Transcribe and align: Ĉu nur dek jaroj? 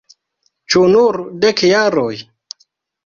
Ĉu 0.75 0.81
nur 0.95 1.19
dek 1.45 1.63
jaroj? 1.73 2.11